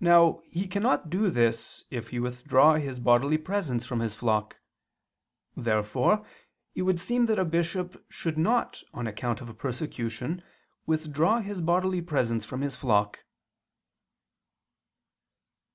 [0.00, 4.58] Now he cannot do this if he withdraw his bodily presence from his flock.
[5.54, 6.24] Therefore
[6.74, 10.42] it would seem that a bishop should not on account of persecution
[10.86, 13.22] withdraw his bodily presence from his flock.